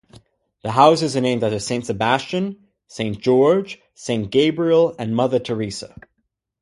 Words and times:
The 0.63 0.71
Houses 0.71 1.15
are 1.15 1.21
named 1.21 1.43
after 1.43 1.59
Saint 1.59 1.85
Sebastian, 1.85 2.69
Saint 2.87 3.21
George, 3.21 3.77
Saint 3.93 4.31
Gabriel, 4.31 4.95
and 4.97 5.15
Mother 5.15 5.37
Teresa. 5.37 5.95